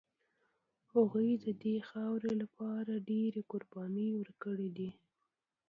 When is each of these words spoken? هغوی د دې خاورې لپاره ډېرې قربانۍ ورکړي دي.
هغوی 0.93 1.29
د 1.45 1.45
دې 1.63 1.75
خاورې 1.89 2.33
لپاره 2.41 3.03
ډېرې 3.09 3.41
قربانۍ 3.51 4.09
ورکړي 4.19 4.69
دي. 4.77 4.89